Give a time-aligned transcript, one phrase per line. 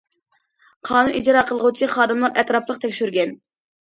[0.87, 3.37] قانۇن ئىجرا قىلغۇچى خادىملار ئەتراپلىق تەكشۈرگەن.